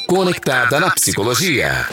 [0.08, 1.88] Conectada na psicologia.